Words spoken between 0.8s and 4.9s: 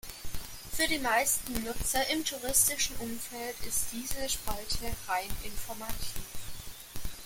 die meisten Nutzer im touristischen Umfeld ist diese Spalte